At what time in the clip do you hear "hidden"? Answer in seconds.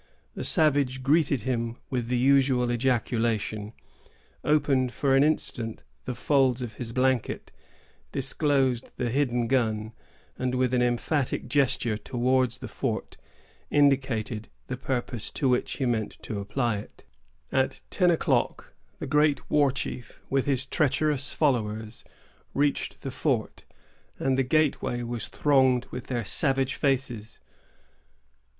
9.11-9.45